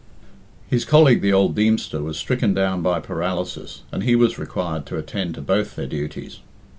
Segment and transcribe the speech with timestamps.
[0.67, 4.97] His colleague, the old Deemster, was stricken down by paralysis, and he was required to
[4.97, 6.39] attend to both their duties.